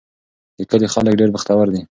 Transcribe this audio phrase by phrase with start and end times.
[0.57, 1.81] د کلي خلک ډېر بختور دي.